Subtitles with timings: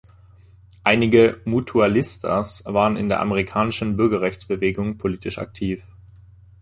[0.83, 5.83] Einige „Mutualistas“ waren in der amerikanischen Bürgerrechtsbewegung politisch aktiv.